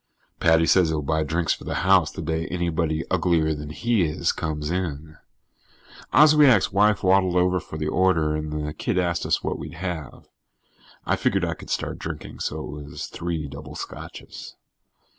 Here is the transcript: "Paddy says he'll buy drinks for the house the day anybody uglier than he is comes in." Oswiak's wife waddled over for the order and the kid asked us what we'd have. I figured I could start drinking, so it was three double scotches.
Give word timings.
"Paddy 0.39 0.65
says 0.65 0.89
he'll 0.89 1.03
buy 1.03 1.21
drinks 1.23 1.53
for 1.53 1.63
the 1.63 1.75
house 1.85 2.09
the 2.09 2.23
day 2.23 2.47
anybody 2.47 3.03
uglier 3.11 3.53
than 3.53 3.69
he 3.69 4.01
is 4.03 4.31
comes 4.31 4.71
in." 4.71 5.17
Oswiak's 6.11 6.71
wife 6.71 7.03
waddled 7.03 7.35
over 7.35 7.59
for 7.59 7.77
the 7.77 7.87
order 7.87 8.35
and 8.35 8.67
the 8.67 8.73
kid 8.73 8.97
asked 8.97 9.27
us 9.27 9.43
what 9.43 9.59
we'd 9.59 9.75
have. 9.75 10.27
I 11.05 11.15
figured 11.15 11.45
I 11.45 11.53
could 11.53 11.69
start 11.69 11.99
drinking, 11.99 12.39
so 12.39 12.61
it 12.79 12.83
was 12.87 13.05
three 13.09 13.47
double 13.47 13.75
scotches. 13.75 14.55